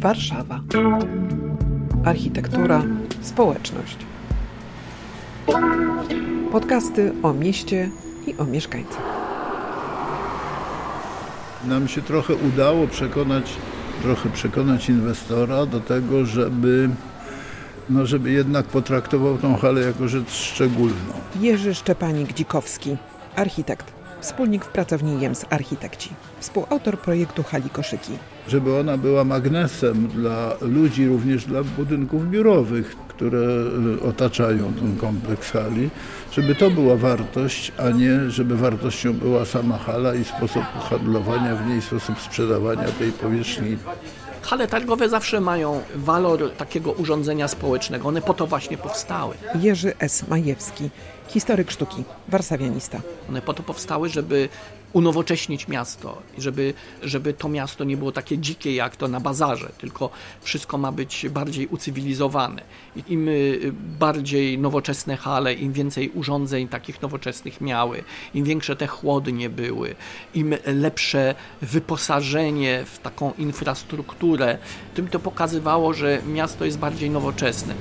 [0.00, 0.60] Warszawa.
[2.04, 2.82] Architektura,
[3.20, 3.96] społeczność.
[6.52, 7.90] Podcasty o mieście
[8.26, 9.02] i o mieszkańcach.
[11.64, 13.52] Nam się trochę udało przekonać,
[14.02, 16.90] trochę przekonać inwestora do tego, żeby,
[17.90, 20.94] no żeby jednak potraktował tą halę jako rzecz szczególną.
[21.40, 22.96] Jerzy Szczepanik-Dzikowski,
[23.36, 26.10] architekt, wspólnik w pracowni JEMS Architekci,
[26.40, 28.12] współautor projektu Hali Koszyki.
[28.48, 33.38] Żeby ona była magnesem dla ludzi, również dla budynków biurowych, które
[33.96, 35.90] y, otaczają ten kompleks hali,
[36.32, 41.68] żeby to była wartość, a nie żeby wartością była sama hala i sposób handlowania w
[41.68, 43.76] niej, sposób sprzedawania tej powierzchni.
[44.42, 48.08] Hale targowe zawsze mają walor takiego urządzenia społecznego.
[48.08, 49.34] One po to właśnie powstały.
[49.60, 50.28] Jerzy S.
[50.28, 50.90] Majewski,
[51.28, 53.00] historyk sztuki, warszawianista.
[53.28, 54.48] One po to powstały, żeby
[54.92, 59.70] unowocześnić miasto i żeby, żeby to miasto nie było takie dzikie jak to na bazarze,
[59.78, 62.62] tylko wszystko ma być bardziej ucywilizowane.
[63.08, 69.50] Im y, bardziej nowoczesne hale, im więcej urządzeń takich nowoczesnych miały, im większe te chłodnie
[69.50, 69.94] były,
[70.34, 74.58] im lepsze wyposażenie w taką infrastrukturę,
[74.94, 77.74] tym to pokazywało, że miasto jest bardziej nowoczesne.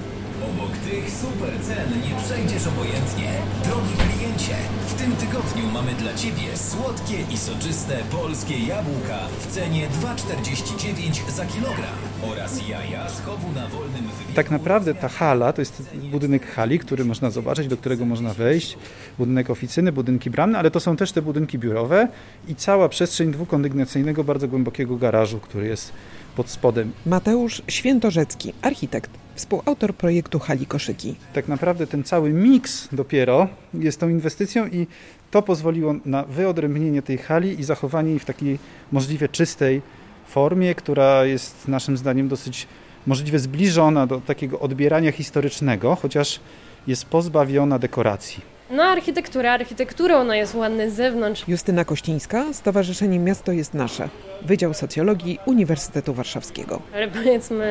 [0.96, 3.32] Tych super cen nie przejdziesz obojętnie.
[3.64, 4.56] Drogi kliencie,
[4.88, 11.46] w tym tygodniu mamy dla Ciebie słodkie i soczyste polskie jabłka w cenie 2,49 za
[11.46, 11.96] kilogram
[12.32, 14.36] oraz jaja z chowu na wolnym wybiegu.
[14.36, 18.78] Tak naprawdę ta hala to jest budynek hali, który można zobaczyć, do którego można wejść,
[19.18, 22.08] budynek oficyny, budynki bramne, ale to są też te budynki biurowe
[22.48, 25.94] i cała przestrzeń dwukondygnacyjnego, bardzo głębokiego garażu, który jest
[26.36, 26.92] pod spodem.
[27.06, 31.16] Mateusz Świętorzecki, architekt, współautor projektu Hali Koszyki.
[31.34, 34.88] Tak naprawdę ten cały miks dopiero jest tą inwestycją i
[35.32, 38.60] to pozwoliło na wyodrębnienie tej hali i zachowanie jej w takiej
[38.92, 39.82] możliwie czystej
[40.28, 42.68] formie, która jest naszym zdaniem dosyć
[43.08, 46.40] możliwie zbliżona do takiego odbierania historycznego, chociaż
[46.88, 48.55] jest pozbawiona dekoracji.
[48.70, 51.44] No, architektura, architektura, ona jest ładna z zewnątrz.
[51.48, 54.10] Justyna Kościńska, Stowarzyszenie Miasto jest Nasze,
[54.42, 56.82] Wydział Socjologii Uniwersytetu Warszawskiego.
[56.96, 57.68] Ale powiedzmy,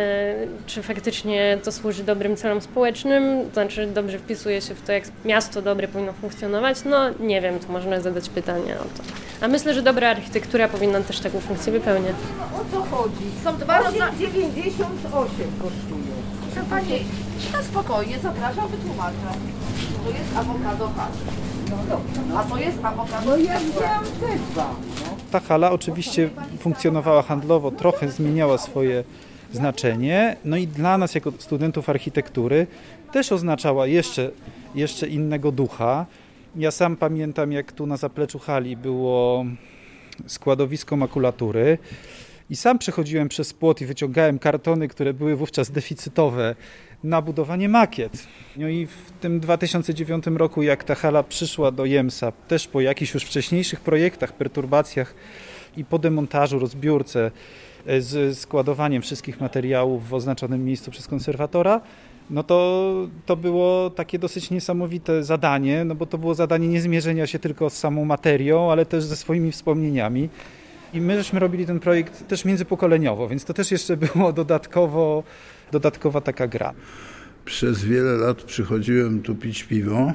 [0.67, 5.05] czy faktycznie to służy dobrym celom społecznym, to znaczy dobrze wpisuje się w to, jak
[5.25, 6.79] miasto dobre powinno funkcjonować?
[6.85, 9.03] No, nie wiem, tu można zadać pytanie o to.
[9.41, 12.17] A myślę, że dobra architektura powinna też taką funkcję wypełniać.
[12.55, 13.25] O co chodzi?
[13.45, 14.13] Są dwa rodzaje.
[14.19, 15.29] 98
[15.63, 16.15] kosztują.
[16.53, 17.05] Proszę Pani,
[17.53, 19.17] na spokojnie, zapraszam, wytłumaczę.
[20.05, 21.17] To jest awokado hash.
[21.71, 22.39] No dobrze.
[22.39, 24.75] A to jest awokado No ja wzięłam te dwa.
[25.31, 29.05] Ta hala oczywiście funkcjonowała handlowo, trochę zmieniała swoje
[29.53, 32.67] znaczenie, no i dla nas jako studentów architektury
[33.13, 34.31] też oznaczała jeszcze,
[34.75, 36.07] jeszcze innego ducha.
[36.57, 39.45] Ja sam pamiętam, jak tu na zapleczu hali było
[40.27, 41.79] składowisko makulatury
[42.51, 46.55] i sam przechodziłem przez płot i wyciągałem kartony, które były wówczas deficytowe
[47.05, 48.27] na budowanie makiet.
[48.57, 53.15] No i w tym 2009 roku, jak ta hala przyszła do Jemsa, też po jakichś
[53.15, 55.15] już wcześniejszych projektach, perturbacjach
[55.77, 57.31] i po demontażu, rozbiórce
[57.87, 61.81] e, z składowaniem wszystkich materiałów w oznaczonym miejscu przez konserwatora,
[62.31, 62.93] no to,
[63.27, 67.71] to było takie dosyć niesamowite zadanie, no bo to było zadanie nie zmierzenia się tylko
[67.71, 70.29] z samą materią, ale też ze swoimi wspomnieniami.
[70.95, 75.23] I my żeśmy robili ten projekt też międzypokoleniowo, więc to też jeszcze było dodatkowo,
[75.73, 76.75] dodatkowa taka gra.
[77.45, 80.13] Przez wiele lat przychodziłem tu pić piwo,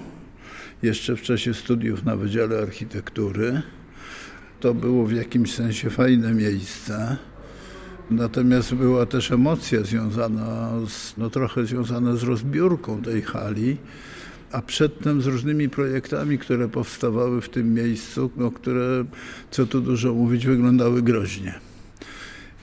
[0.84, 3.62] jeszcze w czasie studiów na Wydziale Architektury.
[4.60, 7.18] To było w jakimś sensie fajne miejsce.
[8.12, 13.78] Natomiast była też emocja związana, z, no trochę związana z rozbiórką tej hali,
[14.52, 19.06] a przedtem z różnymi projektami, które powstawały w tym miejscu, no, które,
[19.52, 21.69] co tu dużo mówić, wyglądały groźnie.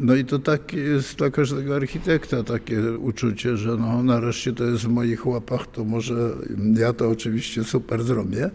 [0.00, 4.84] No i to tak jest dla każdego architekta takie uczucie, że no nareszcie to jest
[4.84, 6.30] w moich łapach, to może
[6.74, 8.50] ja to oczywiście super zrobię.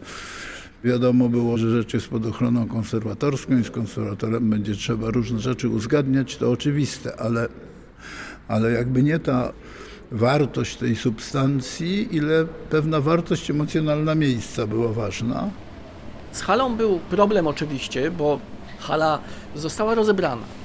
[0.83, 5.69] Wiadomo było, że rzecz jest pod ochroną konserwatorską i z konserwatorem będzie trzeba różne rzeczy
[5.69, 7.47] uzgadniać, to oczywiste, ale,
[8.47, 9.53] ale jakby nie ta
[10.11, 15.49] wartość tej substancji, ile pewna wartość emocjonalna miejsca była ważna.
[16.31, 18.39] Z halą był problem oczywiście, bo
[18.79, 19.19] hala
[19.55, 20.60] została rozebrana.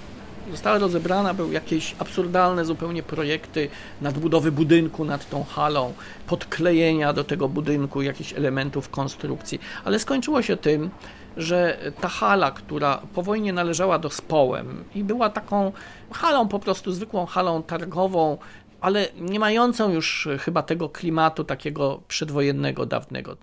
[0.50, 3.68] Została rozebrana, były jakieś absurdalne zupełnie projekty
[4.00, 5.92] nadbudowy budynku nad tą halą,
[6.26, 10.90] podklejenia do tego budynku jakichś elementów konstrukcji, ale skończyło się tym,
[11.36, 15.72] że ta hala, która po wojnie należała do Społem i była taką
[16.12, 18.38] halą, po prostu zwykłą halą targową,
[18.80, 23.36] ale nie mającą już chyba tego klimatu takiego przedwojennego, dawnego.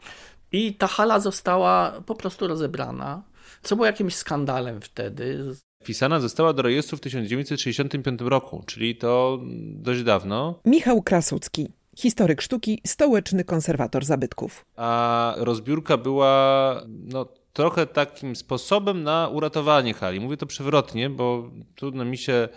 [0.52, 3.22] I ta hala została po prostu rozebrana.
[3.62, 5.54] co było jakimś skandalem wtedy.
[5.84, 9.40] Wpisana została do rejestru w 1965 roku, czyli to
[9.76, 10.60] dość dawno.
[10.66, 14.66] Michał Krasucki, historyk sztuki, stołeczny konserwator zabytków.
[14.76, 20.20] A rozbiórka była no, trochę takim sposobem na uratowanie hali.
[20.20, 22.50] Mówię to przewrotnie, bo trudno mi się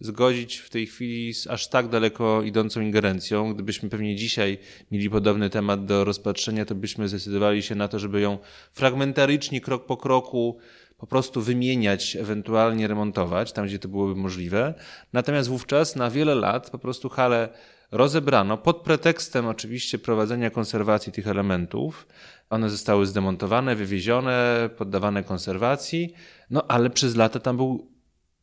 [0.00, 3.54] zgodzić w tej chwili z aż tak daleko idącą ingerencją.
[3.54, 4.58] Gdybyśmy pewnie dzisiaj
[4.90, 8.38] mieli podobny temat do rozpatrzenia, to byśmy zdecydowali się na to, żeby ją
[8.72, 10.58] fragmentarycznie, krok po kroku
[11.00, 14.74] po prostu wymieniać, ewentualnie remontować, tam gdzie to byłoby możliwe.
[15.12, 17.48] Natomiast wówczas na wiele lat po prostu halę
[17.90, 22.06] rozebrano pod pretekstem oczywiście prowadzenia konserwacji tych elementów.
[22.50, 26.14] One zostały zdemontowane, wywiezione, poddawane konserwacji,
[26.50, 27.90] no ale przez lata tam był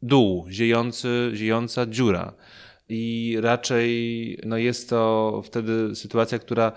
[0.01, 2.33] dół, ziejący, ziejąca dziura.
[2.89, 6.71] I raczej no jest to wtedy sytuacja, która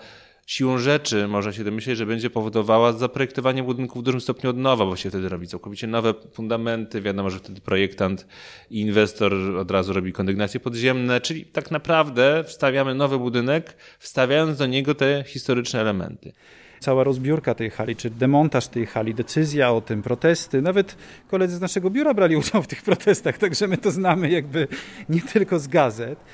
[0.50, 4.86] siłą rzeczy można się domyśleć, że będzie powodowała zaprojektowanie budynku w dużym stopniu od nowa,
[4.86, 7.00] bo się wtedy robi całkowicie nowe fundamenty.
[7.00, 8.26] Wiadomo, że wtedy projektant
[8.70, 14.66] i inwestor od razu robi kondygnacje podziemne, czyli tak naprawdę wstawiamy nowy budynek, wstawiając do
[14.66, 16.32] niego te historyczne elementy
[16.80, 20.62] cała rozbiórka tej hali, czy demontaż tej hali, decyzja o tym, protesty.
[20.62, 20.96] Nawet
[21.28, 24.68] koledzy z naszego biura brali udział w tych protestach, także my to znamy jakby
[25.08, 26.24] nie tylko z gazet.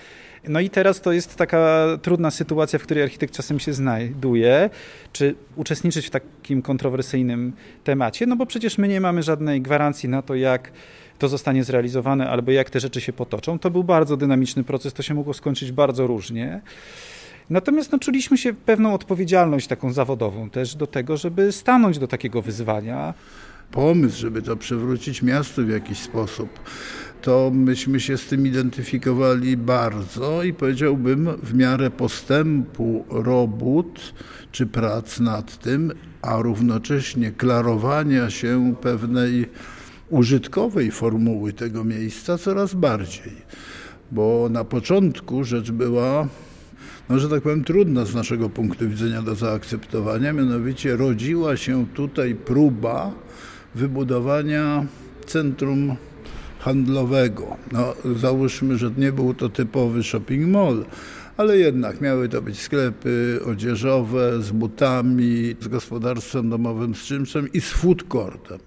[0.49, 4.71] No i teraz to jest taka trudna sytuacja, w której architekt czasem się znajduje,
[5.13, 7.53] czy uczestniczyć w takim kontrowersyjnym
[7.85, 10.73] temacie, no bo przecież my nie mamy żadnej gwarancji na to, jak
[11.19, 13.59] to zostanie zrealizowane, albo jak te rzeczy się potoczą.
[13.59, 16.61] To był bardzo dynamiczny proces, to się mogło skończyć bardzo różnie.
[17.51, 22.43] Natomiast no, czuliśmy się pewną odpowiedzialność taką zawodową też do tego, żeby stanąć do takiego
[22.43, 23.15] wyzwania.
[23.71, 26.49] Pomysł, żeby to przywrócić miastu w jakiś sposób,
[27.27, 34.15] to myśmy się z tym identyfikowali bardzo i powiedziałbym w miarę postępu robót
[34.53, 35.93] czy prac nad tym,
[36.23, 39.47] a równocześnie klarowania się pewnej
[40.11, 43.33] użytkowej formuły tego miejsca coraz bardziej.
[44.13, 46.29] Bo na początku rzecz była
[47.09, 50.33] no, że tak powiem, trudna z naszego punktu widzenia do zaakceptowania.
[50.33, 53.13] Mianowicie rodziła się tutaj próba
[53.75, 54.87] wybudowania
[55.27, 55.97] centrum
[56.67, 57.57] handlowego.
[57.73, 60.85] No, załóżmy, że nie był to typowy shopping mall,
[61.37, 67.61] ale jednak miały to być sklepy odzieżowe z butami, z gospodarstwem domowym, z czymś i
[67.61, 68.59] z food courtem.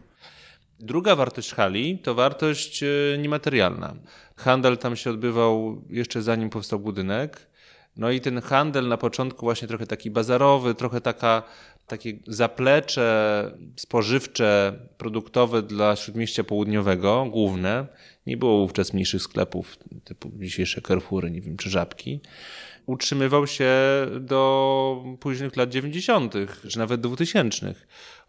[0.80, 2.88] Druga wartość hali to wartość e,
[3.18, 3.96] niematerialna.
[4.36, 7.48] Handel tam się odbywał jeszcze zanim powstał budynek.
[7.98, 11.44] No i ten handel na początku właśnie trochę taki bazarowy, trochę taka,
[11.90, 17.88] takie zaplecze spożywcze, produktowe dla Śródmieścia Południowego, główne.
[18.26, 22.22] Nie było wówczas mniejszych sklepów typu dzisiejsze Carrefoury, nie wiem, czy Żabki
[22.90, 23.72] utrzymywał się
[24.20, 26.34] do późnych lat 90.,
[26.70, 27.76] czy nawet 2000.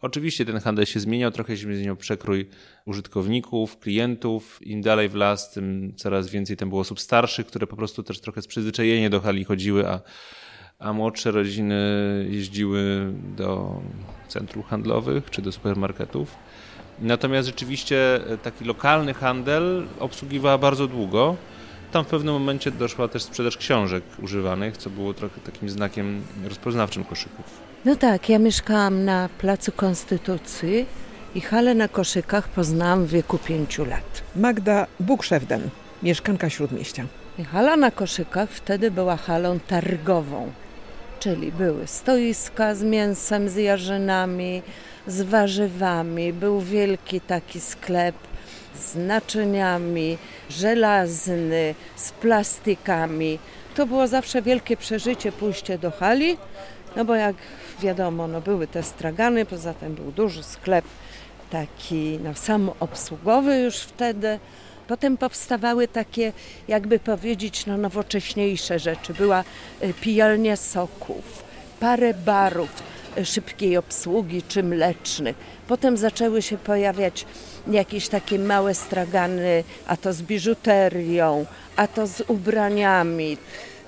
[0.01, 2.49] Oczywiście ten handel się zmieniał, trochę się zmieniał przekrój
[2.85, 4.59] użytkowników, klientów.
[4.63, 8.21] Im dalej w las, tym coraz więcej tam było osób starszych, które po prostu też
[8.21, 10.01] trochę z przyzwyczajenia do hali chodziły, a,
[10.81, 11.77] a młodsze rodziny
[12.31, 13.81] jeździły do
[14.29, 16.35] centrów handlowych czy do supermarketów.
[16.99, 21.37] Natomiast rzeczywiście taki lokalny handel obsługiwała bardzo długo.
[21.93, 27.05] Tam w pewnym momencie doszła też sprzedaż książek używanych, co było trochę takim znakiem rozpoznawczym
[27.05, 27.45] koszyków.
[27.85, 30.87] No tak, ja mieszkałam na Placu Konstytucji
[31.35, 34.23] i halę na koszykach poznałam w wieku pięciu lat.
[34.37, 35.71] Magda Bukszewden,
[36.03, 37.07] mieszkanka Śródmieścia.
[37.39, 40.53] I hala na koszykach wtedy była halą targową,
[41.21, 44.63] czyli były stoiska z mięsem, z jarzynami,
[45.07, 48.15] z warzywami, był wielki taki sklep
[48.75, 50.19] z naczyniami,
[50.51, 53.39] żelazny, z plastikami.
[53.75, 56.37] To było zawsze wielkie przeżycie pójście do hali,
[56.97, 57.37] no bo jak
[57.83, 60.85] wiadomo, no były te stragany, poza tym był duży sklep
[61.51, 64.39] taki no, samoobsługowy już wtedy.
[64.91, 66.33] Potem powstawały takie,
[66.69, 69.15] jakby powiedzieć, no, nowocześniejsze rzeczy.
[69.15, 69.45] Była
[69.83, 71.43] y, pijalnia soków,
[71.81, 72.83] parę barów
[73.19, 75.37] y, szybkiej obsługi czy mlecznych.
[75.69, 77.27] Potem zaczęły się pojawiać
[77.71, 83.37] jakieś takie małe stragany, a to z biżuterią, a to z ubraniami.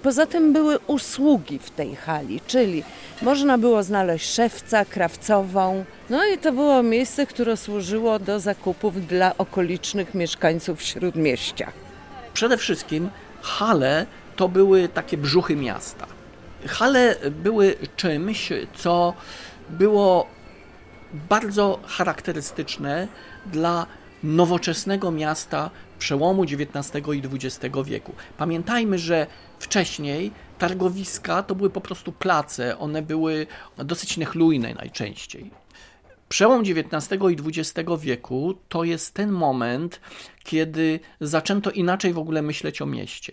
[0.03, 2.85] Poza tym były usługi w tej hali, czyli
[3.23, 5.85] można było znaleźć szewca, krawcową.
[6.11, 11.73] No i to było miejsce, które służyło do zakupów dla okolicznych mieszkańców śródmieścia.
[12.35, 13.11] Przede wszystkim
[13.43, 14.07] hale
[14.37, 16.07] to były takie brzuchy miasta.
[16.67, 19.15] Hale były czymś, co
[19.71, 20.27] było
[21.29, 23.09] bardzo charakterystyczne
[23.47, 23.87] dla
[24.23, 28.13] nowoczesnego miasta przełomu XIX i XX wieku.
[28.37, 29.27] Pamiętajmy, że
[29.59, 35.51] wcześniej targowiska to były po prostu place, one były dosyć niechlujne najczęściej.
[36.29, 40.01] Przełom XIX i XX wieku to jest ten moment,
[40.45, 43.33] kiedy zaczęto inaczej w ogóle myśleć o mieście.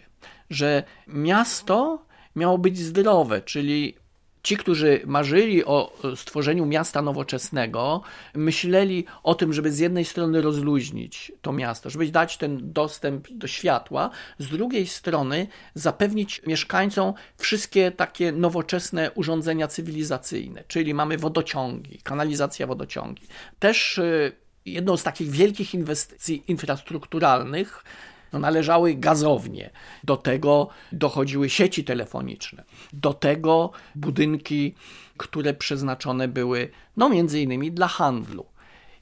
[0.50, 2.06] Że miasto
[2.36, 3.96] miało być zdrowe, czyli
[4.44, 8.02] Ci, którzy marzyli o stworzeniu miasta nowoczesnego,
[8.34, 13.48] myśleli o tym, żeby z jednej strony rozluźnić to miasto, żeby dać ten dostęp do
[13.48, 22.68] światła, z drugiej strony zapewnić mieszkańcom wszystkie takie nowoczesne urządzenia cywilizacyjne, czyli mamy wodociągi, kanalizacja
[22.68, 23.28] wodociągi.
[23.60, 24.32] Też y,
[24.66, 27.84] jedną z takich wielkich inwestycji infrastrukturalnych
[28.34, 29.70] no, należały gazownie,
[30.04, 34.76] do tego dochodziły sieci telefoniczne, do tego budynki,
[35.18, 38.46] które przeznaczone były no, między innymi dla handlu.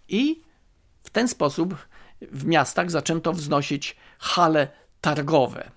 [0.09, 0.41] I
[1.03, 1.75] w ten sposób
[2.21, 4.67] w miastach zaczęto wznosić hale
[5.01, 5.71] targowe,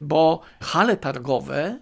[0.00, 1.78] bo hale targowe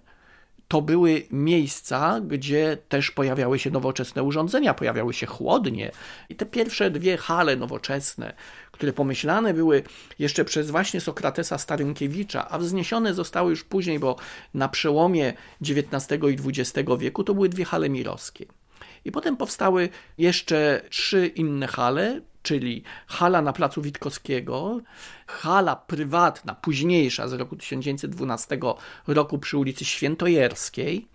[0.73, 5.93] to były miejsca, gdzie też pojawiały się nowoczesne urządzenia, pojawiały się chłodnie.
[6.29, 8.33] I te pierwsze dwie hale nowoczesne,
[8.71, 9.83] które pomyślane były
[10.19, 14.17] jeszcze przez właśnie Sokratesa Starynkiewicza, a wzniesione zostały już później, bo
[14.55, 18.47] na przełomie XIX i XX wieku to były dwie hale mirowskie.
[19.05, 19.89] I potem powstały
[20.19, 24.81] jeszcze trzy inne hale, czyli hala na placu Witkowskiego,
[25.27, 28.59] hala prywatna, późniejsza z roku 1912
[29.07, 31.09] roku przy ulicy Świętojerskiej,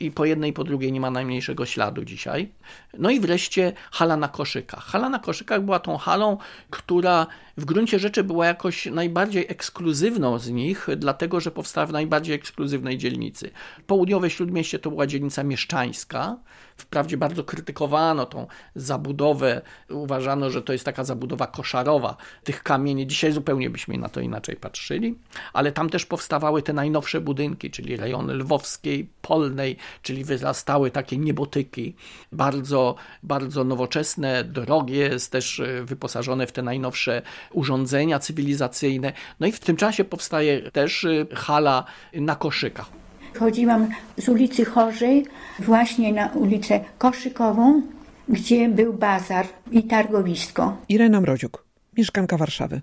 [0.00, 2.52] i po jednej i po drugiej nie ma najmniejszego śladu dzisiaj.
[2.98, 4.84] No i wreszcie hala na koszykach.
[4.84, 6.38] Hala na koszykach była tą halą,
[6.70, 7.26] która
[7.56, 12.98] w gruncie rzeczy była jakoś najbardziej ekskluzywną z nich, dlatego że powstała w najbardziej ekskluzywnej
[12.98, 13.50] dzielnicy.
[13.86, 16.36] Południowe Śródmieście to była dzielnica mieszczańska.
[16.76, 23.06] Wprawdzie bardzo krytykowano tą zabudowę, uważano, że to jest taka zabudowa koszarowa tych kamieni.
[23.06, 25.18] Dzisiaj zupełnie byśmy na to inaczej patrzyli,
[25.52, 31.94] ale tam też powstawały te najnowsze budynki, czyli rejony lwowskiej, polnej, czyli wyrastały takie niebotyki,
[32.32, 39.12] bardzo, bardzo nowoczesne, drogie, też e, wyposażone w te najnowsze urządzenia cywilizacyjne.
[39.40, 43.03] No i w tym czasie powstaje też y, hala na koszykach.
[43.38, 43.88] Chodziłam
[44.18, 45.26] z ulicy Chorzej
[45.58, 47.82] właśnie na ulicę Koszykową,
[48.28, 50.76] gdzie był bazar i targowisko.
[50.88, 51.64] Irena Mroziuk,
[51.96, 52.80] mieszkanka Warszawy.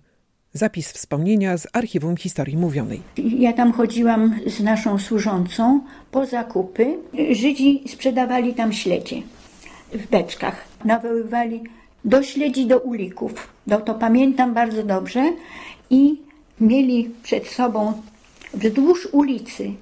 [0.53, 3.01] Zapis wspomnienia z Archiwum Historii Mówionej.
[3.17, 5.81] Ja tam chodziłam z naszą służącą
[6.11, 6.97] po zakupy.
[7.31, 9.21] Żydzi sprzedawali tam śledzie
[9.93, 10.65] w beczkach.
[10.85, 11.63] Nawoływali
[12.05, 13.47] do śledzi, do ulików.
[13.67, 15.33] No to pamiętam bardzo dobrze.
[15.89, 16.21] I
[16.61, 17.93] mieli przed sobą
[18.53, 19.73] wzdłuż ulicy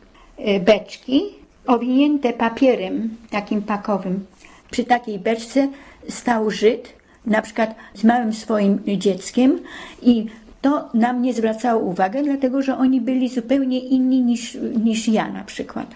[0.59, 1.21] beczki
[1.67, 4.25] owinięte papierem takim pakowym.
[4.71, 5.67] Przy takiej beczce
[6.09, 6.93] stał Żyd,
[7.25, 9.59] na przykład z małym swoim dzieckiem
[10.01, 10.25] i
[10.61, 15.43] to na mnie zwracało uwagę, dlatego że oni byli zupełnie inni niż, niż ja na
[15.43, 15.95] przykład.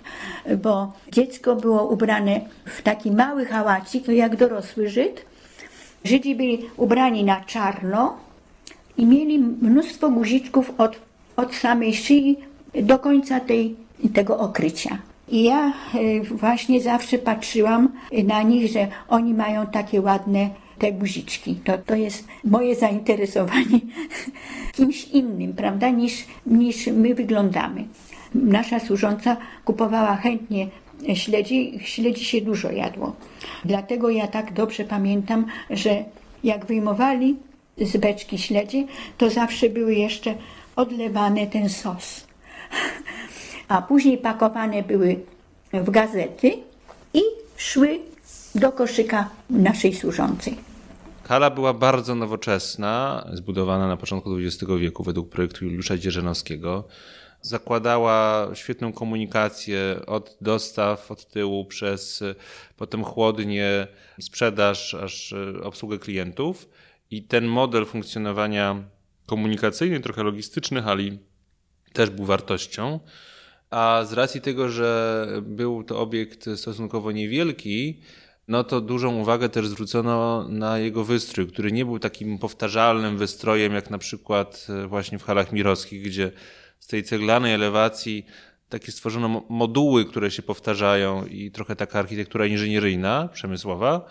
[0.63, 5.25] Bo dziecko było ubrane w taki mały hałacik, jak dorosły Żyd,
[6.03, 8.17] Żydzi byli ubrani na czarno
[8.97, 10.95] i mieli mnóstwo guziczków od,
[11.35, 12.37] od samej szyi
[12.83, 13.75] do końca tej,
[14.09, 14.97] tego okrycia.
[15.27, 17.89] I ja e, właśnie zawsze patrzyłam
[18.23, 21.55] na nich, że oni mają takie ładne te guziczki.
[21.55, 23.79] To, to jest moje zainteresowanie
[24.75, 27.85] kimś innym, prawda, niż, niż my wyglądamy.
[28.35, 30.67] Nasza służąca kupowała chętnie
[31.13, 33.15] śledzi, śledzi się dużo jadło.
[33.65, 36.03] Dlatego ja tak dobrze pamiętam, że
[36.43, 37.35] jak wyjmowali
[37.77, 38.83] z beczki śledzie,
[39.17, 40.35] to zawsze były jeszcze
[40.75, 42.27] odlewane ten sos.
[43.73, 45.19] A później pakowane były
[45.73, 46.51] w gazety
[47.13, 47.21] i
[47.57, 47.99] szły
[48.55, 50.57] do koszyka naszej służącej.
[51.23, 56.83] Hala była bardzo nowoczesna, zbudowana na początku XX wieku według projektu Juliusza Dzierżanowskiego
[57.41, 62.23] zakładała świetną komunikację od dostaw, od tyłu, przez
[62.77, 63.87] potem chłodnie,
[64.21, 66.69] sprzedaż, aż e, obsługę klientów.
[67.11, 68.83] I ten model funkcjonowania
[69.25, 71.19] komunikacyjny, trochę logistyczny hali
[71.93, 72.99] też był wartością.
[73.73, 77.99] A z racji tego, że był to obiekt stosunkowo niewielki,
[78.47, 83.73] no to dużą uwagę też zwrócono na jego wystrój, który nie był takim powtarzalnym wystrojem,
[83.73, 86.31] jak na przykład e, właśnie w halach mirowskich, gdzie
[86.79, 88.25] z tej ceglanej elewacji
[88.69, 94.05] takie stworzono moduły, które się powtarzają i trochę taka architektura inżynieryjna, przemysłowa.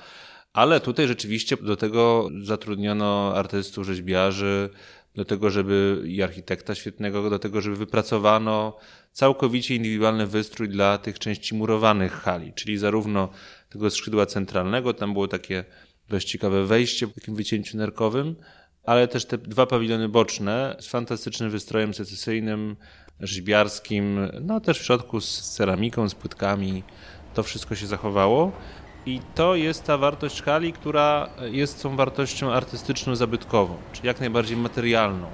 [0.53, 4.71] Ale tutaj rzeczywiście do tego zatrudniono artystów, rzeźbiarzy,
[5.15, 8.77] do tego, żeby i architekta świetnego, do tego, żeby wypracowano
[9.13, 13.29] całkowicie indywidualny wystrój dla tych części murowanych hali, czyli zarówno
[13.69, 15.65] tego skrzydła centralnego, tam było takie
[16.09, 18.37] dość ciekawe wejście w takim wycięciu nerkowym,
[18.85, 22.77] ale też te dwa pawilony boczne z fantastycznym wystrojem secesyjnym,
[23.21, 26.83] rzeźbiarskim, no też w środku z ceramiką, z płytkami.
[27.35, 28.53] To wszystko się zachowało.
[29.07, 34.57] I to jest ta wartość hali, która jest tą wartością artystyczną, zabytkową, czyli jak najbardziej
[34.57, 35.27] materialną.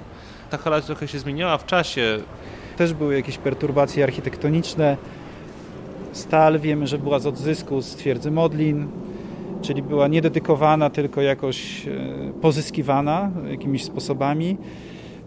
[0.49, 2.19] Ta hala trochę się zmieniała w czasie.
[2.77, 4.97] Też były jakieś perturbacje architektoniczne.
[6.11, 8.87] Stal wiemy, że była z odzysku z twierdzy Modlin,
[9.61, 11.91] czyli była nie dedykowana, tylko jakoś e,
[12.41, 14.57] pozyskiwana jakimiś sposobami.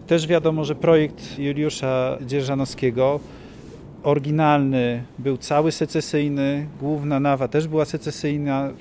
[0.07, 3.19] Też wiadomo, że projekt Juliusza Dzierżanowskiego
[4.03, 8.71] oryginalny był cały secesyjny, główna nawa też była secesyjna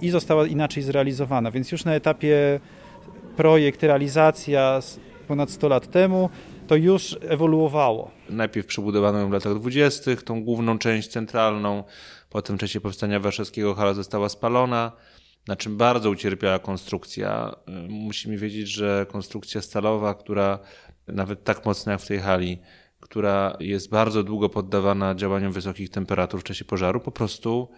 [0.00, 2.60] i została inaczej zrealizowana, więc już na etapie
[3.36, 4.80] projekt, realizacja
[5.28, 6.30] ponad 100 lat temu,
[6.66, 8.10] to już ewoluowało.
[8.30, 11.84] Najpierw przebudowano ją w latach 20., tą główną część centralną,
[12.30, 14.92] potem w czasie powstania warszawskiego hala została spalona,
[15.48, 17.56] na czym bardzo ucierpiała konstrukcja.
[17.88, 20.58] Musimy wiedzieć, że konstrukcja stalowa, która
[21.08, 22.58] nawet tak mocna jak w tej hali,
[23.00, 27.68] która jest bardzo długo poddawana działaniom wysokich temperatur w czasie pożaru, po prostu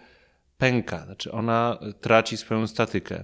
[0.57, 1.05] pęka.
[1.05, 3.23] Znaczy ona traci swoją statykę.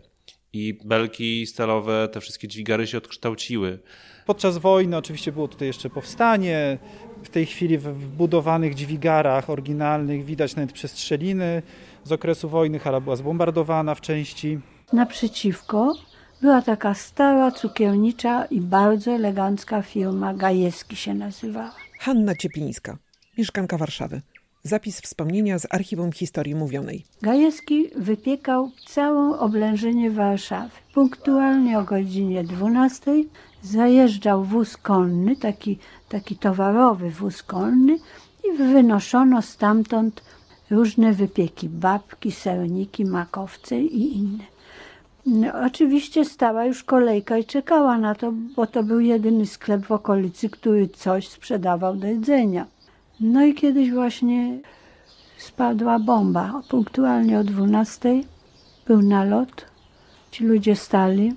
[0.53, 3.79] I belki stalowe, te wszystkie dźwigary się odkształciły.
[4.25, 6.77] Podczas wojny oczywiście było tutaj jeszcze powstanie.
[7.23, 11.61] W tej chwili w budowanych dźwigarach oryginalnych widać nawet przestrzeliny
[12.03, 12.79] z okresu wojny.
[12.79, 14.59] Hala była zbombardowana w części.
[14.93, 15.93] Naprzeciwko
[16.41, 21.86] była taka stara, cukiernicza i bardzo elegancka firma, Gajewski się nazywała.
[21.99, 22.97] Hanna Cieplińska,
[23.37, 24.21] mieszkanka Warszawy.
[24.63, 27.05] Zapis wspomnienia z archiwum historii mówionej.
[27.21, 30.71] Gajewski wypiekał całą oblężenie Warszawy.
[30.93, 33.11] Punktualnie o godzinie 12
[33.61, 35.77] zajeżdżał wóz konny, taki,
[36.09, 37.97] taki towarowy wóz konny
[38.43, 40.23] i wynoszono stamtąd
[40.71, 44.43] różne wypieki, babki, serniki, makowce i inne.
[45.29, 49.91] No, oczywiście stała już kolejka i czekała na to, bo to był jedyny sklep w
[49.91, 52.65] okolicy, który coś sprzedawał do jedzenia.
[53.19, 54.59] No i kiedyś właśnie
[55.37, 56.61] spadła bomba.
[56.69, 58.23] Punktualnie o 12
[58.85, 59.65] był nalot.
[60.31, 61.33] Ci ludzie stali.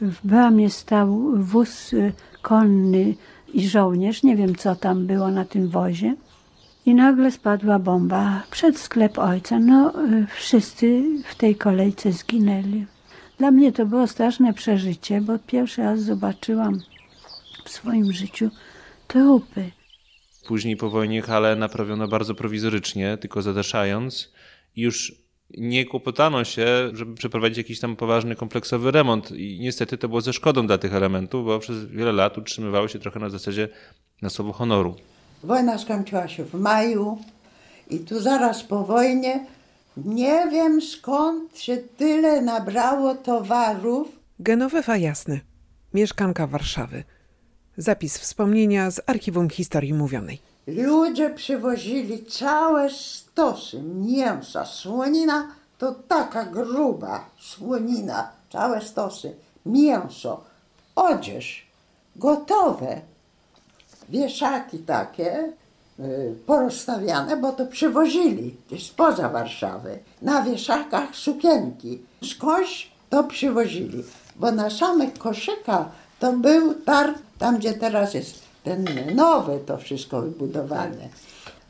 [0.00, 3.14] W bramie stał wóz y, konny
[3.54, 4.22] i żołnierz.
[4.22, 6.14] Nie wiem, co tam było na tym wozie.
[6.86, 9.58] I nagle spadła bomba przed sklep ojca.
[9.58, 12.86] No, y, wszyscy w tej kolejce zginęli.
[13.38, 16.80] Dla mnie to było straszne przeżycie, bo pierwszy raz zobaczyłam
[17.64, 18.50] w swoim życiu
[19.08, 19.70] trupy.
[20.46, 24.32] Później po wojnie halę naprawiono bardzo prowizorycznie, tylko zadaszając.
[24.76, 25.14] Już
[25.50, 29.30] nie kłopotano się, żeby przeprowadzić jakiś tam poważny, kompleksowy remont.
[29.30, 32.98] I niestety to było ze szkodą dla tych elementów, bo przez wiele lat utrzymywały się
[32.98, 33.68] trochę na zasadzie
[34.22, 34.96] na słowo honoru.
[35.44, 37.18] Wojna skończyła się w maju
[37.90, 39.46] i tu zaraz po wojnie
[39.96, 44.08] nie wiem skąd się tyle nabrało towarów.
[44.40, 45.40] Genowefa Jasny,
[45.94, 47.04] mieszkanka Warszawy.
[47.76, 50.40] Zapis wspomnienia z archiwum historii mówionej.
[50.66, 54.64] Ludzie przywozili całe stosy mięsa.
[54.64, 59.34] Słonina to taka gruba słonina, całe stosy.
[59.66, 60.44] Mięso,
[60.94, 61.66] odzież,
[62.16, 63.00] gotowe.
[64.08, 65.52] Wieszaki takie,
[66.46, 69.98] porozstawiane, bo to przywozili spoza Warszawy.
[70.22, 71.98] Na wieszakach sukienki.
[72.24, 74.04] Skądś to przywozili,
[74.36, 75.86] bo na samych koszykach
[76.20, 81.08] to był targ, tam gdzie teraz jest ten nowy to wszystko wybudowane.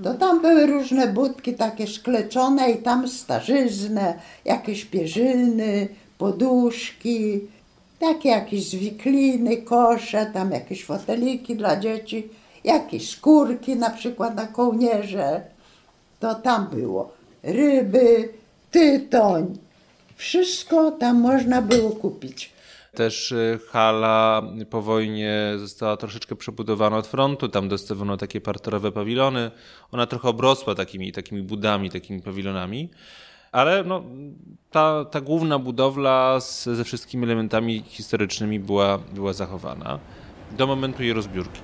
[0.05, 7.41] To tam były różne budki takie szkleczone i tam starzyzne, jakieś pierzyny, poduszki,
[7.99, 12.29] takie jakieś zwikliny, kosze, tam jakieś foteliki dla dzieci,
[12.67, 15.41] jakieś skórki na przykład na kołnierze.
[16.21, 17.13] To tam było.
[17.43, 18.29] Ryby,
[18.71, 19.59] tytoń.
[20.17, 22.57] Wszystko tam można było kupić.
[22.95, 29.51] Też y, hala po wojnie została troszeczkę przebudowana od frontu, tam dostawiono takie parterowe pawilony.
[29.93, 32.91] Ona trochę obrosła takimi, takimi budami, takimi pawilonami.
[33.53, 34.03] Ale no,
[34.71, 39.99] ta, ta główna budowla z, ze wszystkimi elementami historycznymi była, była zachowana
[40.53, 41.61] do momentu jej rozbiórki.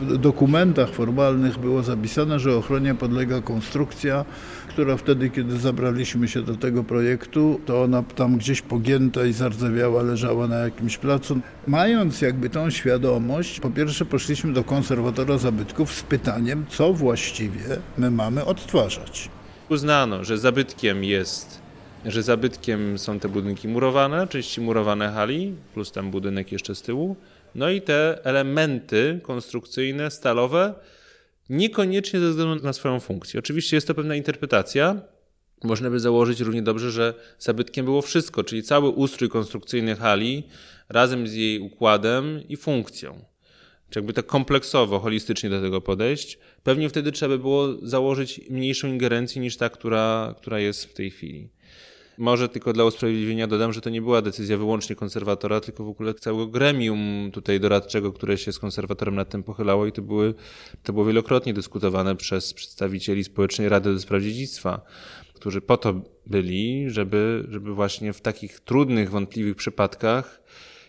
[0.00, 4.24] W dokumentach formalnych było zapisane, że ochronie podlega konstrukcja,
[4.68, 10.02] która wtedy, kiedy zabraliśmy się do tego projektu, to ona tam gdzieś pogięta i zardzewiała,
[10.02, 11.40] leżała na jakimś placu.
[11.66, 17.60] Mając jakby tą świadomość, po pierwsze poszliśmy do konserwatora zabytków z pytaniem, co właściwie
[17.98, 19.28] my mamy odtwarzać.
[19.68, 21.60] Uznano, że zabytkiem jest,
[22.06, 27.16] że zabytkiem są te budynki murowane, części murowane hali, plus tam budynek jeszcze z tyłu,
[27.54, 30.74] no i te elementy konstrukcyjne, stalowe,
[31.48, 33.40] niekoniecznie ze względu na swoją funkcję.
[33.40, 35.00] Oczywiście jest to pewna interpretacja.
[35.64, 40.42] Można by założyć równie dobrze, że zabytkiem było wszystko, czyli cały ustrój konstrukcyjny hali
[40.88, 43.24] razem z jej układem i funkcją.
[43.90, 48.88] Czy jakby tak kompleksowo, holistycznie do tego podejść, pewnie wtedy trzeba by było założyć mniejszą
[48.88, 51.48] ingerencję niż ta, która, która jest w tej chwili.
[52.18, 56.14] Może tylko dla usprawiedliwienia dodam, że to nie była decyzja wyłącznie konserwatora, tylko w ogóle
[56.14, 60.34] całego gremium tutaj doradczego, które się z konserwatorem nad tym pochylało i to, były,
[60.82, 64.80] to było wielokrotnie dyskutowane przez przedstawicieli Społecznej Rady do Spraw Dziedzictwa,
[65.34, 65.94] którzy po to
[66.26, 70.42] byli, żeby, żeby właśnie w takich trudnych, wątpliwych przypadkach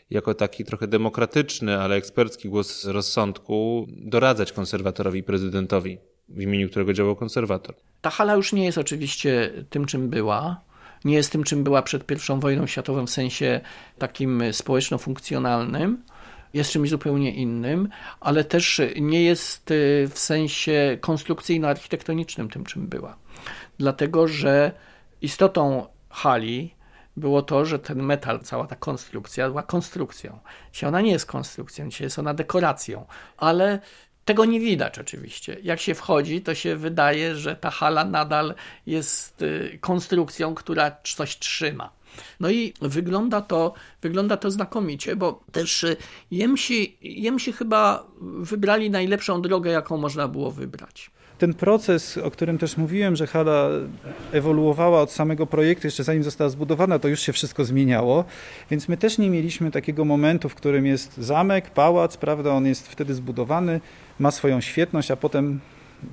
[0.09, 5.97] jako taki trochę demokratyczny, ale ekspercki głos rozsądku doradzać konserwatorowi i prezydentowi,
[6.29, 7.75] w imieniu którego działał konserwator.
[8.01, 10.61] Ta hala już nie jest oczywiście tym, czym była.
[11.05, 13.61] Nie jest tym, czym była przed I wojną światową w sensie
[13.97, 15.97] takim społeczno-funkcjonalnym.
[16.53, 17.89] Jest czymś zupełnie innym,
[18.19, 23.17] ale też nie jest y, w sensie konstrukcyjno-architektonicznym tym, czym była.
[23.77, 24.71] Dlatego, że
[25.21, 26.75] istotą hali
[27.17, 30.39] było to, że ten metal, cała ta konstrukcja była konstrukcją.
[30.73, 33.05] Dzisiaj ona nie jest konstrukcją, dzisiaj jest ona dekoracją,
[33.37, 33.79] ale
[34.25, 35.57] tego nie widać oczywiście.
[35.63, 41.37] Jak się wchodzi, to się wydaje, że ta hala nadal jest y, konstrukcją, która coś
[41.37, 41.89] trzyma.
[42.39, 45.97] No i wygląda to, wygląda to znakomicie, bo też y,
[46.31, 52.77] Jemsi, Jemsi chyba wybrali najlepszą drogę, jaką można było wybrać ten proces, o którym też
[52.77, 53.69] mówiłem, że hala
[54.31, 58.25] ewoluowała od samego projektu, jeszcze zanim została zbudowana, to już się wszystko zmieniało,
[58.71, 62.87] więc my też nie mieliśmy takiego momentu, w którym jest zamek, pałac, prawda, on jest
[62.87, 63.81] wtedy zbudowany,
[64.19, 65.59] ma swoją świetność, a potem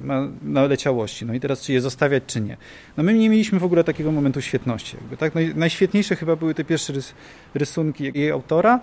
[0.01, 1.27] ma naleciałości.
[1.27, 2.57] No i teraz czy je zostawiać, czy nie.
[2.97, 4.97] No my nie mieliśmy w ogóle takiego momentu świetności.
[4.97, 5.35] Jakby, tak?
[5.35, 7.15] Naj, najświetniejsze chyba były te pierwsze rys,
[7.55, 8.81] rysunki jej autora,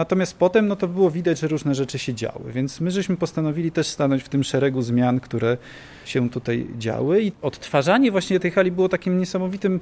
[0.00, 3.72] Natomiast potem no to było widać, że różne rzeczy się działy, więc my żeśmy postanowili
[3.72, 5.56] też stanąć w tym szeregu zmian, które
[6.04, 9.80] się tutaj działy i odtwarzanie właśnie tej hali było takim niesamowitym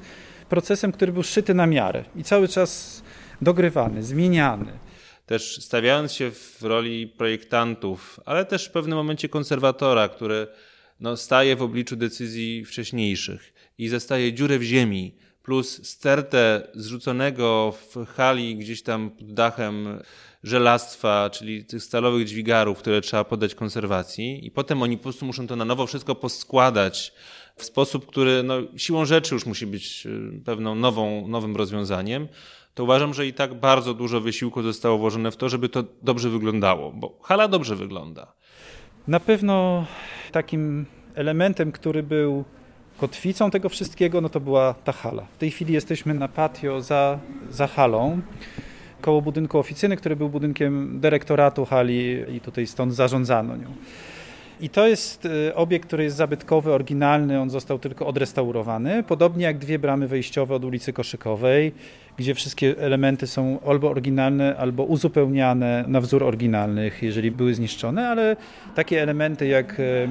[0.48, 3.02] procesem, który był szyty na miarę i cały czas
[3.42, 4.72] dogrywany, zmieniany.
[5.26, 10.46] Też stawiając się w roli projektantów, ale też w pewnym momencie konserwatora, który
[11.00, 15.14] no, staje w obliczu decyzji wcześniejszych i zostaje dziurę w ziemi,
[15.49, 19.99] plus stertę zrzuconego w hali gdzieś tam pod dachem
[20.43, 25.47] żelastwa, czyli tych stalowych dźwigarów, które trzeba poddać konserwacji i potem oni po prostu muszą
[25.47, 27.13] to na nowo wszystko poskładać
[27.57, 32.29] w sposób, który no, siłą rzeczy już musi być y, pewną nową, nowym rozwiązaniem,
[32.75, 36.31] to uważam, że i tak bardzo dużo wysiłku zostało włożone w to, żeby to dobrze
[36.31, 38.33] wyglądało, bo hala dobrze wygląda.
[39.07, 39.87] Na pewno
[40.33, 42.45] takim elementem, który był
[42.99, 45.23] kotwicą tego wszystkiego, no to była ta hala.
[45.35, 47.19] W tej chwili jesteśmy na patio za,
[47.51, 48.21] za halą,
[49.01, 53.73] koło budynku oficyny, który był budynkiem dyrektoratu hali i tutaj stąd zarządzano nią.
[54.61, 59.59] I to jest y, obiekt, który jest zabytkowy, oryginalny, on został tylko odrestaurowany, podobnie jak
[59.59, 61.73] dwie bramy wejściowe od ulicy Koszykowej,
[62.16, 68.37] gdzie wszystkie elementy są albo oryginalne, albo uzupełniane na wzór oryginalnych, jeżeli były zniszczone, ale
[68.75, 70.09] takie elementy jak y,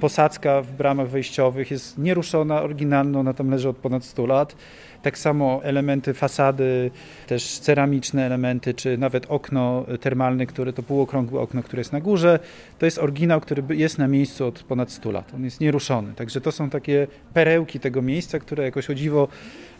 [0.00, 4.56] posadzka w bramach wejściowych jest nieruszona, oryginalna, ona tam leży od ponad 100 lat.
[5.02, 6.90] Tak samo elementy fasady,
[7.26, 12.38] też ceramiczne elementy, czy nawet okno termalne, które to półokrągłe okno, które jest na górze,
[12.78, 15.34] to jest oryginał, który jest na miejscu od ponad 100 lat.
[15.34, 16.12] On jest nieruszony.
[16.14, 19.28] Także to są takie perełki tego miejsca, które jakoś o dziwo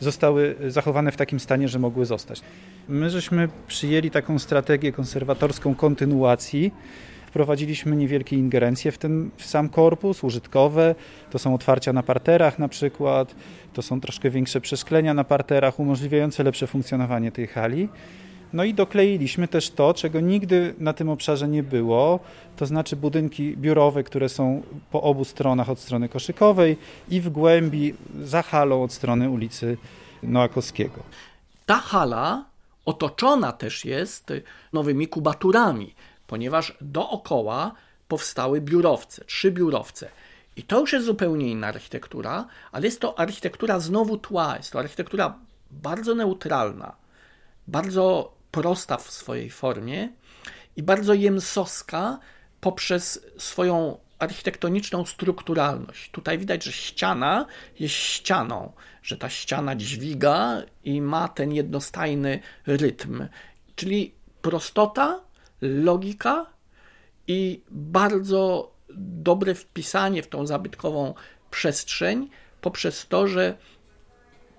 [0.00, 2.40] zostały zachowane w takim stanie, że mogły zostać.
[2.88, 6.72] My żeśmy przyjęli taką strategię konserwatorską kontynuacji,
[7.28, 10.94] Wprowadziliśmy niewielkie ingerencje w ten w sam korpus, użytkowe.
[11.30, 13.34] To są otwarcia na parterach na przykład,
[13.72, 17.88] to są troszkę większe przeszklenia na parterach, umożliwiające lepsze funkcjonowanie tej hali.
[18.52, 22.20] No i dokleiliśmy też to, czego nigdy na tym obszarze nie było,
[22.56, 26.76] to znaczy budynki biurowe, które są po obu stronach od strony koszykowej
[27.08, 29.76] i w głębi za halą od strony ulicy
[30.22, 31.02] Noakowskiego.
[31.66, 32.44] Ta hala
[32.84, 34.32] otoczona też jest
[34.72, 35.94] nowymi kubaturami
[36.28, 37.74] ponieważ dookoła
[38.08, 40.08] powstały biurowce, trzy biurowce.
[40.56, 44.78] I to już jest zupełnie inna architektura, ale jest to architektura znowu tła, jest to
[44.78, 45.38] architektura
[45.70, 46.96] bardzo neutralna,
[47.66, 50.08] bardzo prosta w swojej formie
[50.76, 52.18] i bardzo jemsowska
[52.60, 56.10] poprzez swoją architektoniczną strukturalność.
[56.10, 57.46] Tutaj widać, że ściana
[57.78, 63.28] jest ścianą, że ta ściana dźwiga i ma ten jednostajny rytm,
[63.76, 65.27] czyli prostota
[65.60, 66.46] logika
[67.26, 71.14] i bardzo dobre wpisanie w tą zabytkową
[71.50, 72.28] przestrzeń
[72.60, 73.56] poprzez to, że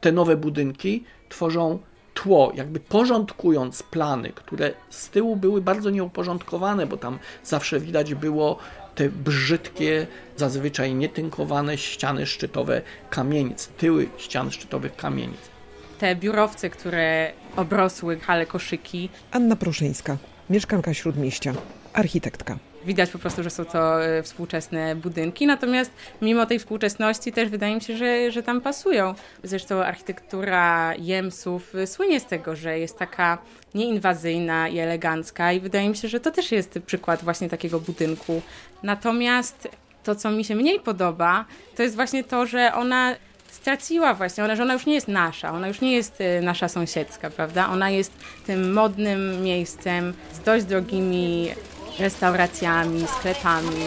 [0.02, 1.80] te nowe budynki tworzą
[2.14, 8.58] tło, jakby porządkując plany, które z tyłu były bardzo nieuporządkowane, bo tam zawsze widać było
[8.96, 10.08] te brzydkie,
[10.38, 15.40] zazwyczaj nietynkowane ściany szczytowe kamienic, tyły ścian szczytowych kamienic.
[16.00, 19.10] Te biurowce, które obrosły hale koszyki.
[19.32, 20.18] Anna Pruszyńska
[20.50, 21.54] mieszkanka Śródmieścia,
[21.94, 22.58] architektka.
[22.86, 27.76] Widać po prostu, że są to e, współczesne budynki, natomiast mimo tej współczesności też wydaje
[27.76, 29.14] mi się, że, że tam pasują.
[29.44, 33.38] Zresztą architektura Jemsów słynie z tego, że jest taka
[33.76, 38.42] nieinwazyjna i elegancka i wydaje mi się, że to też jest przykład właśnie takiego budynku.
[38.84, 39.68] Natomiast
[40.04, 43.16] to, co mi się mniej podoba, to jest właśnie to, że ona
[43.52, 46.68] straciła właśnie, ona, że ona już nie jest nasza, ona już nie jest y, nasza
[46.68, 47.70] sąsiedzka, prawda?
[47.70, 48.12] Ona jest
[48.46, 51.50] tym modnym miejscem z dość drogimi
[52.00, 53.86] restauracjami, sklepami.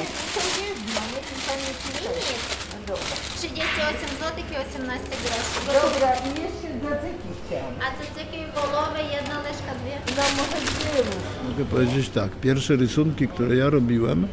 [3.36, 5.82] 38 zł i 18 groszy.
[5.82, 7.74] Dobra, i jeszcze zacyki chciałam.
[7.80, 10.14] A cycyki wołowe, jedna łyżka, dwie.
[10.16, 14.28] No może dwie Mogę powiedzieć tak, pierwsze rysunki, które ja robiłem,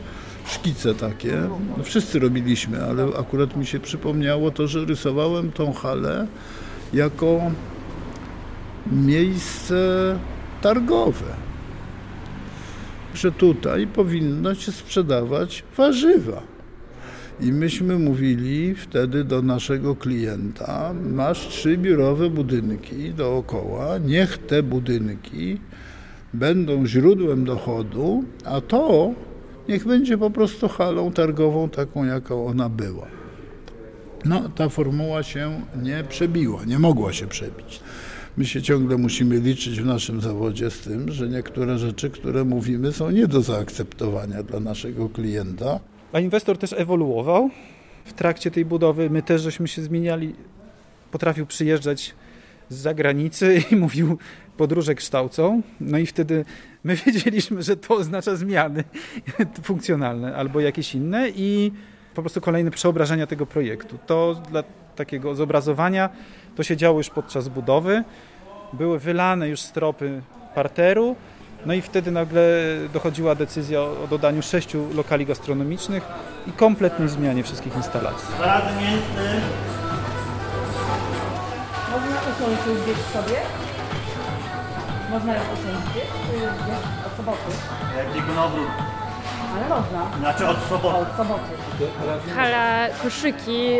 [0.49, 1.41] szkice takie,
[1.77, 6.27] no wszyscy robiliśmy, ale akurat mi się przypomniało to, że rysowałem tą halę
[6.93, 7.51] jako
[8.91, 9.75] miejsce
[10.61, 11.25] targowe.
[13.13, 16.41] Że tutaj powinno się sprzedawać warzywa.
[17.41, 25.57] I myśmy mówili wtedy do naszego klienta, masz trzy biurowe budynki dookoła, niech te budynki
[26.33, 29.13] będą źródłem dochodu, a to
[29.69, 33.07] niech będzie po prostu halą targową taką, jaką ona była.
[34.25, 37.79] No, ta formuła się nie przebiła, nie mogła się przebić.
[38.37, 42.91] My się ciągle musimy liczyć w naszym zawodzie z tym, że niektóre rzeczy, które mówimy,
[42.91, 45.79] są nie do zaakceptowania dla naszego klienta.
[46.13, 47.49] A inwestor też ewoluował
[48.05, 49.09] w trakcie tej budowy.
[49.09, 50.35] My też żeśmy się zmieniali.
[51.11, 52.15] Potrafił przyjeżdżać
[52.69, 54.17] z zagranicy i mówił,
[54.59, 55.61] podróże kształcą.
[55.81, 56.45] No i wtedy
[56.83, 58.83] my wiedzieliśmy, że to oznacza zmiany
[59.69, 61.71] funkcjonalne albo jakieś inne i
[62.15, 63.97] po prostu kolejne przeobrażenia tego projektu.
[64.05, 64.63] To dla
[64.95, 66.09] takiego zobrazowania
[66.55, 68.03] to się działo już podczas budowy.
[68.73, 70.21] Były wylane już stropy
[70.55, 71.15] parteru,
[71.65, 72.41] no i wtedy nagle
[72.93, 76.03] dochodziła decyzja o dodaniu sześciu lokali gastronomicznych
[76.47, 78.27] i kompletnej zmianie wszystkich instalacji.
[78.81, 79.41] Mięsny.
[81.91, 83.68] Można usiąść gdzieś sobie?
[85.09, 85.41] Można ją
[85.95, 86.45] wiesz,
[87.07, 87.37] od soboty?
[88.15, 88.67] Biegunowrót.
[89.55, 90.17] Ale można.
[90.19, 90.97] Znaczy od soboty.
[90.97, 91.51] Od soboty.
[92.35, 93.77] Hala Koszyki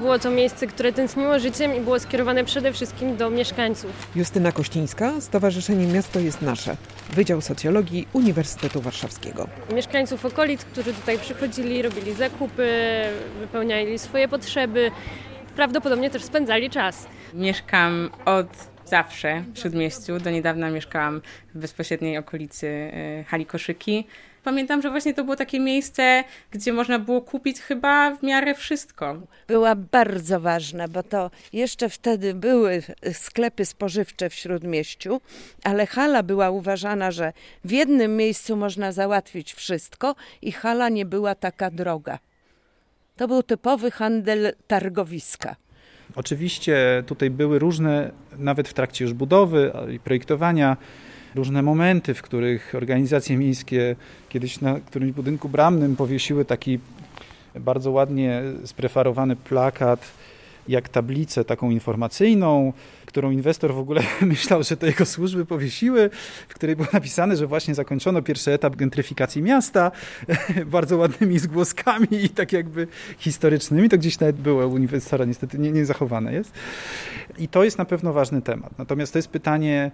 [0.00, 3.90] było to miejsce, które tętniło życiem i było skierowane przede wszystkim do mieszkańców.
[4.16, 6.76] Justyna Kościńska, Stowarzyszenie Miasto jest Nasze,
[7.10, 9.48] Wydział Socjologii Uniwersytetu Warszawskiego.
[9.74, 12.68] Mieszkańców okolic, którzy tutaj przychodzili, robili zakupy,
[13.40, 14.90] wypełniali swoje potrzeby,
[15.56, 17.06] prawdopodobnie też spędzali czas.
[17.34, 20.18] Mieszkam od zawsze w Śródmieściu.
[20.18, 21.20] Do niedawna mieszkałam
[21.54, 24.06] w bezpośredniej okolicy y, hali Koszyki.
[24.44, 29.16] Pamiętam, że właśnie to było takie miejsce, gdzie można było kupić chyba w miarę wszystko.
[29.48, 35.20] Była bardzo ważna, bo to jeszcze wtedy były sklepy spożywcze w Śródmieściu,
[35.64, 37.32] ale hala była uważana, że
[37.64, 42.18] w jednym miejscu można załatwić wszystko i hala nie była taka droga.
[43.16, 45.56] To był typowy handel targowiska.
[46.16, 50.76] Oczywiście tutaj były różne, nawet w trakcie już budowy i projektowania,
[51.34, 53.96] różne momenty, w których organizacje miejskie
[54.28, 56.78] kiedyś na którymś budynku bramnym powiesiły taki
[57.60, 60.12] bardzo ładnie sprefarowany plakat,
[60.68, 62.72] jak tablicę taką informacyjną,
[63.06, 66.10] którą inwestor w ogóle myślał, że to jego służby powiesiły,
[66.48, 69.90] w której było napisane, że właśnie zakończono pierwszy etap gentryfikacji miasta,
[70.66, 72.86] bardzo ładnymi zgłoskami i tak jakby
[73.18, 73.88] historycznymi.
[73.88, 76.52] To gdzieś nawet było u inwestora, niestety nie, nie zachowane jest.
[77.38, 78.78] I to jest na pewno ważny temat.
[78.78, 79.90] Natomiast to jest pytanie,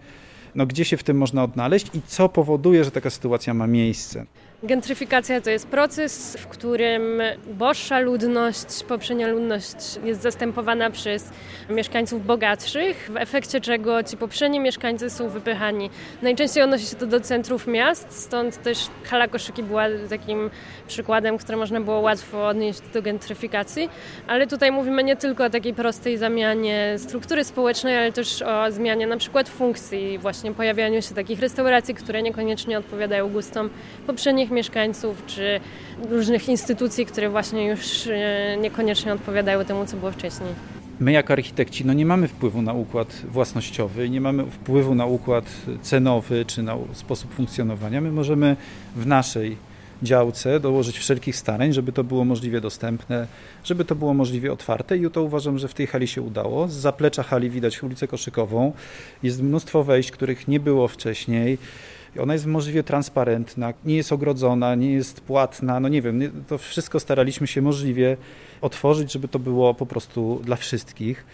[0.54, 4.26] no, gdzie się w tym można odnaleźć i co powoduje, że taka sytuacja ma miejsce.
[4.64, 11.30] Gentryfikacja to jest proces, w którym boższa ludność, poprzednia ludność jest zastępowana przez
[11.70, 15.90] mieszkańców bogatszych, w efekcie czego ci poprzedni mieszkańcy są wypychani.
[16.22, 20.50] Najczęściej odnosi się to do centrów miast, stąd też hala koszyki była takim
[20.88, 23.88] przykładem, który można było łatwo odnieść do gentryfikacji,
[24.26, 29.06] ale tutaj mówimy nie tylko o takiej prostej zamianie struktury społecznej, ale też o zmianie
[29.06, 33.70] na przykład funkcji, właśnie pojawianiu się takich restauracji, które niekoniecznie odpowiadają gustom
[34.06, 35.60] poprzednich mieszkańców, czy
[36.10, 40.48] różnych instytucji, które właśnie już e, niekoniecznie odpowiadają temu, co było wcześniej.
[41.00, 45.44] My jako architekci no nie mamy wpływu na układ własnościowy, nie mamy wpływu na układ
[45.82, 48.00] cenowy czy na sposób funkcjonowania.
[48.00, 48.56] My możemy
[48.96, 49.56] w naszej
[50.02, 53.26] działce dołożyć wszelkich starań, żeby to było możliwie dostępne,
[53.64, 56.68] żeby to było możliwie otwarte i to uważam, że w tej hali się udało.
[56.68, 58.72] Z zaplecza hali widać ulicę Koszykową.
[59.22, 61.58] Jest mnóstwo wejść, których nie było wcześniej.
[62.20, 67.00] Ona jest możliwie transparentna, nie jest ogrodzona, nie jest płatna, no nie wiem, to wszystko
[67.00, 68.16] staraliśmy się możliwie
[68.60, 71.24] otworzyć, żeby to było po prostu dla wszystkich.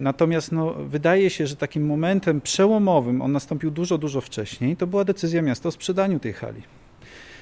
[0.00, 5.04] Natomiast no, wydaje się, że takim momentem przełomowym, on nastąpił dużo, dużo wcześniej, to była
[5.04, 6.62] decyzja miasta o sprzedaniu tej hali.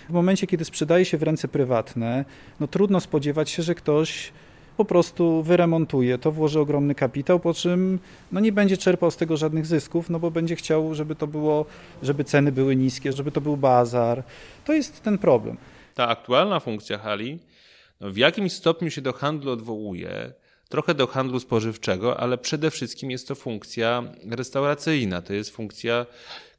[0.08, 2.24] W momencie, kiedy sprzedaje się w ręce prywatne,
[2.60, 4.32] no trudno spodziewać się, że ktoś
[4.80, 7.98] po prostu wyremontuje to, włoży ogromny kapitał, po czym
[8.32, 11.66] no nie będzie czerpał z tego żadnych zysków, no bo będzie chciał, żeby to było,
[12.02, 14.22] żeby ceny były niskie, żeby to był bazar.
[14.64, 15.56] To jest ten problem.
[15.94, 17.38] Ta aktualna funkcja hali
[18.00, 20.32] no w jakimś stopniu się do handlu odwołuje,
[20.68, 26.06] trochę do handlu spożywczego, ale przede wszystkim jest to funkcja restauracyjna, to jest funkcja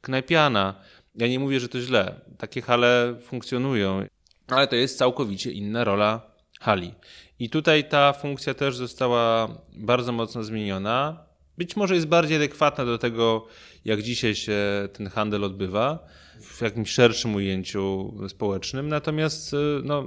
[0.00, 0.74] knajpiana.
[1.14, 2.20] Ja nie mówię, że to źle.
[2.38, 4.06] Takie hale funkcjonują,
[4.48, 6.94] ale to jest całkowicie inna rola hali.
[7.42, 11.24] I tutaj ta funkcja też została bardzo mocno zmieniona.
[11.58, 13.46] Być może jest bardziej adekwatna do tego,
[13.84, 14.58] jak dzisiaj się
[14.92, 16.06] ten handel odbywa
[16.40, 18.88] w jakimś szerszym ujęciu społecznym.
[18.88, 20.04] Natomiast no,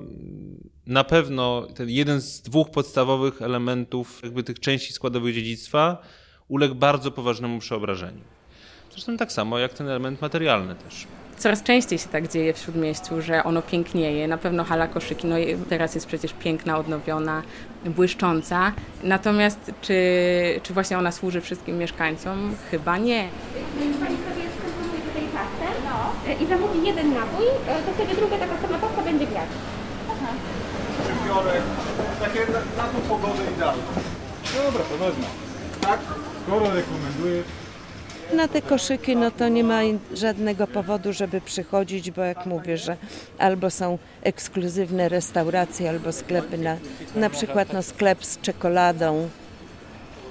[0.85, 5.97] na pewno ten jeden z dwóch podstawowych elementów jakby tych części składowych dziedzictwa
[6.47, 8.34] uległ bardzo poważnemu przeobrażeniu.
[8.95, 11.07] Zresztą tak samo jak ten element materialny też.
[11.37, 14.27] Coraz częściej się tak dzieje w Śródmieściu, że ono pięknieje.
[14.27, 15.35] Na pewno hala koszyki, no
[15.69, 17.41] teraz jest przecież piękna, odnowiona,
[17.85, 18.71] błyszcząca.
[19.03, 19.95] Natomiast czy,
[20.63, 22.55] czy właśnie ona służy wszystkim mieszkańcom?
[22.71, 23.27] Chyba nie.
[23.79, 26.45] Pani sobie skomponuje tutaj pastę no.
[26.45, 27.45] i zamówi jeden napój,
[27.85, 29.49] to sobie druga taka sama pasta będzie grać.
[30.11, 30.33] Aha.
[31.27, 31.61] Biorę
[32.19, 33.83] takie na, na tą pogodę idealne.
[34.65, 35.25] Dobra, to wezmę.
[35.81, 35.99] Tak?
[36.43, 37.64] Skoro rekomendujesz.
[38.33, 39.79] Na te koszyki no to nie ma
[40.13, 42.97] żadnego powodu, żeby przychodzić, bo jak mówię, że
[43.37, 46.77] albo są ekskluzywne restauracje, albo sklepy, na,
[47.15, 49.29] na przykład no sklep z czekoladą.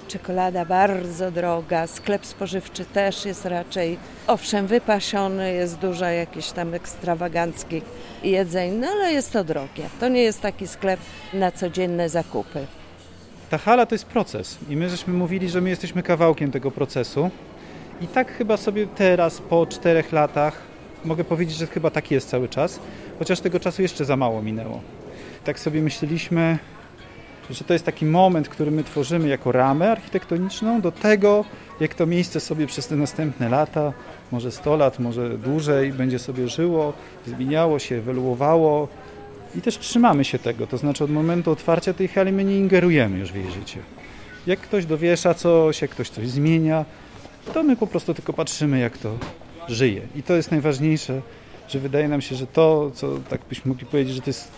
[0.09, 7.85] Czekolada bardzo droga, sklep spożywczy też jest raczej, owszem, wypasiony, jest dużo jakichś tam ekstrawaganckich
[8.23, 9.89] jedzeń, no ale jest to drogie.
[10.01, 11.01] To nie jest taki sklep
[11.33, 12.67] na codzienne zakupy.
[13.51, 17.31] Ta hala to jest proces i my żeśmy mówili, że my jesteśmy kawałkiem tego procesu.
[18.01, 20.61] I tak chyba sobie teraz, po czterech latach,
[21.05, 22.81] mogę powiedzieć, że chyba tak jest cały czas,
[23.19, 24.81] chociaż tego czasu jeszcze za mało minęło.
[25.45, 26.59] Tak sobie myśleliśmy,
[27.51, 31.45] że to jest taki moment, który my tworzymy jako ramę architektoniczną do tego,
[31.81, 33.93] jak to miejsce sobie przez te następne lata,
[34.33, 36.93] może 100 lat, może dłużej, będzie sobie żyło,
[37.27, 38.89] zmieniało się, ewoluowało.
[39.57, 43.19] I też trzymamy się tego, to znaczy od momentu otwarcia tej hali my nie ingerujemy
[43.19, 43.79] już w jej życie.
[44.47, 46.85] Jak ktoś dowiesza coś, jak ktoś coś zmienia,
[47.53, 49.19] to my po prostu tylko patrzymy, jak to
[49.69, 50.03] żyje.
[50.17, 51.23] I to jest najważniejsze,
[51.69, 54.53] że wydaje nam się, że to, co tak byśmy mogli powiedzieć, że to jest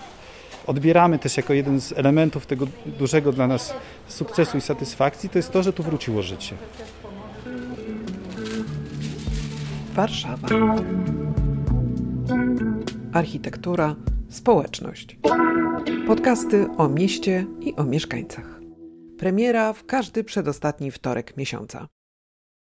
[0.66, 2.66] odbieramy też jako jeden z elementów tego
[2.98, 3.74] dużego dla nas
[4.08, 6.56] sukcesu i satysfakcji, to jest to, że tu wróciło życie.
[9.94, 10.48] Warszawa.
[13.12, 13.96] Architektura,
[14.28, 15.18] społeczność.
[16.06, 18.60] Podcasty o mieście i o mieszkańcach.
[19.18, 21.88] Premiera w każdy przedostatni wtorek miesiąca.